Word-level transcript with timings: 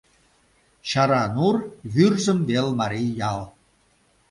Чаранур— 0.89 1.55
Вӱрзым 1.93 2.39
вел 2.49 2.67
марий 2.79 3.09
ял. 3.31 3.39